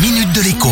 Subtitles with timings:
[0.00, 0.68] minute de l'écho.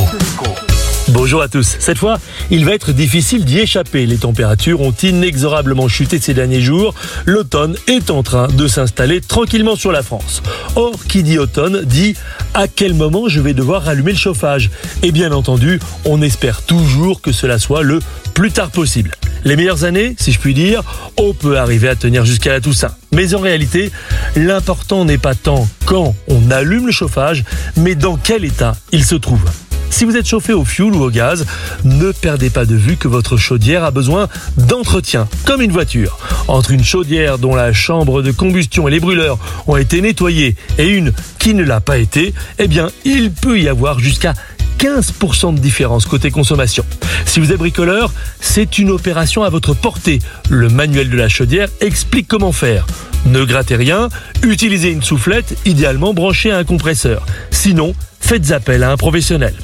[1.09, 1.77] Bonjour à tous.
[1.81, 2.19] Cette fois,
[2.51, 4.07] il va être difficile d'y échapper.
[4.07, 6.95] Les températures ont inexorablement chuté ces derniers jours.
[7.25, 10.43] L'automne est en train de s'installer tranquillement sur la France.
[10.77, 12.15] Or, qui dit automne dit
[12.55, 14.71] à quel moment je vais devoir allumer le chauffage?
[15.03, 18.01] Et bien entendu, on espère toujours que cela soit le
[18.35, 19.13] plus tard possible.
[19.45, 20.83] Les meilleures années, si je puis dire,
[21.17, 22.95] on peut arriver à tenir jusqu'à la Toussaint.
[23.13, 23.93] Mais en réalité,
[24.35, 27.45] l'important n'est pas tant quand on allume le chauffage,
[27.77, 29.43] mais dans quel état il se trouve.
[29.91, 31.47] Si vous êtes chauffé au fioul ou au gaz,
[31.85, 34.29] ne perdez pas de vue que votre chaudière a besoin
[34.59, 36.19] d'entretien, comme une voiture.
[36.49, 40.89] Entre une chaudière dont la chambre de combustion et les brûleurs ont été nettoyés et
[40.89, 44.35] une qui ne l'a pas été, eh bien, il peut y avoir jusqu'à
[44.79, 46.85] 15% de différence côté consommation.
[47.25, 50.21] Si vous êtes bricoleur, c'est une opération à votre portée.
[50.49, 52.87] Le manuel de la chaudière explique comment faire.
[53.27, 54.09] Ne grattez rien,
[54.43, 57.27] utilisez une soufflette, idéalement branchée à un compresseur.
[57.51, 59.55] Sinon, faites appel à un professionnel.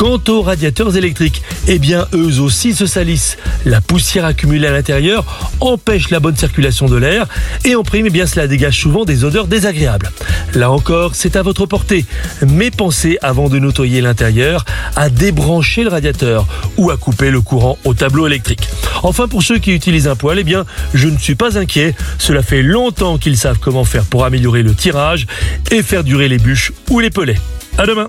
[0.00, 3.36] Quant aux radiateurs électriques, eh bien eux aussi se salissent.
[3.66, 7.26] La poussière accumulée à l'intérieur empêche la bonne circulation de l'air
[7.66, 10.10] et en prime, eh bien cela dégage souvent des odeurs désagréables.
[10.54, 12.06] Là encore, c'est à votre portée.
[12.48, 14.64] Mais pensez avant de nettoyer l'intérieur
[14.96, 16.46] à débrancher le radiateur
[16.78, 18.70] ou à couper le courant au tableau électrique.
[19.02, 21.94] Enfin, pour ceux qui utilisent un poêle, eh bien, je ne suis pas inquiet.
[22.16, 25.26] Cela fait longtemps qu'ils savent comment faire pour améliorer le tirage
[25.70, 27.38] et faire durer les bûches ou les pelets.
[27.76, 28.08] À demain.